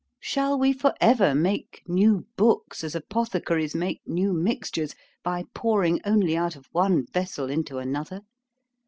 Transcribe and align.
_Shall 0.19 0.57
we 0.57 0.73
for 0.73 0.95
ever 0.99 1.35
make 1.35 1.83
new 1.87 2.25
books, 2.35 2.83
as 2.83 2.95
apothecaries 2.95 3.75
make 3.75 4.01
new 4.07 4.33
mixtures, 4.33 4.95
by 5.21 5.43
pouring 5.53 6.01
only 6.03 6.35
out 6.35 6.55
of 6.55 6.65
one 6.71 7.05
vessel 7.05 7.51
into 7.51 7.77
another? 7.77 8.21